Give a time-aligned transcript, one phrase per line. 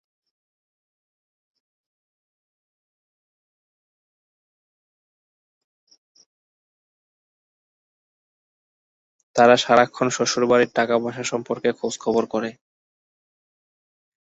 [9.35, 12.49] তারা সারাক্ষণ শ্বশুরবাড়ির টাকাপয়সা সম্পর্কে খোঁজখবর করে।